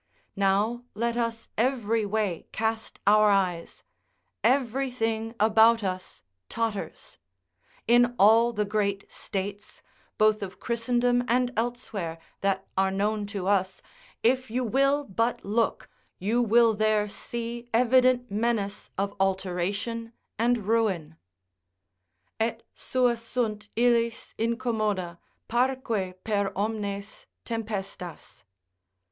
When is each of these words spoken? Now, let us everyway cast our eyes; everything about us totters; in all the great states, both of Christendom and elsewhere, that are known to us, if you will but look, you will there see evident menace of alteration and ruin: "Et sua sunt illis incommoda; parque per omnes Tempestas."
Now, 0.35 0.85
let 0.95 1.15
us 1.15 1.49
everyway 1.59 2.47
cast 2.51 2.99
our 3.05 3.29
eyes; 3.29 3.83
everything 4.43 5.35
about 5.39 5.83
us 5.83 6.23
totters; 6.49 7.19
in 7.87 8.15
all 8.17 8.51
the 8.51 8.65
great 8.65 9.11
states, 9.11 9.83
both 10.17 10.41
of 10.41 10.59
Christendom 10.59 11.23
and 11.27 11.51
elsewhere, 11.55 12.17
that 12.39 12.65
are 12.75 12.89
known 12.89 13.27
to 13.27 13.45
us, 13.47 13.83
if 14.23 14.49
you 14.49 14.63
will 14.63 15.03
but 15.05 15.45
look, 15.45 15.87
you 16.17 16.41
will 16.41 16.73
there 16.73 17.07
see 17.07 17.69
evident 17.71 18.31
menace 18.31 18.89
of 18.97 19.13
alteration 19.19 20.13
and 20.39 20.65
ruin: 20.65 21.15
"Et 22.39 22.63
sua 22.73 23.13
sunt 23.15 23.69
illis 23.75 24.33
incommoda; 24.39 25.19
parque 25.47 26.23
per 26.23 26.51
omnes 26.55 27.27
Tempestas." 27.45 28.45